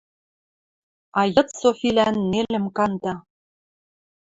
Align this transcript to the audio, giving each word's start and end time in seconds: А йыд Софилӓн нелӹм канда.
А 1.19 1.21
йыд 1.33 1.49
Софилӓн 1.59 2.15
нелӹм 2.31 2.65
канда. 2.75 3.13